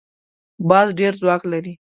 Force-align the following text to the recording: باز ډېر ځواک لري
باز 0.69 0.87
ډېر 0.99 1.13
ځواک 1.21 1.41
لري 1.51 1.73